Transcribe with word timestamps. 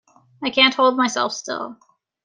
I 0.41 0.49
can't 0.49 0.73
hold 0.73 0.97
myself 0.97 1.31
still. 1.31 1.77